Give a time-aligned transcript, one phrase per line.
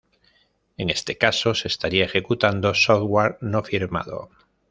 [0.77, 4.31] En este caso, se estaría ejecutando software no firmado.